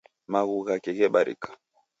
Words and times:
Maghu 0.31 0.57
ghake 0.67 0.91
ghebarika. 0.97 1.49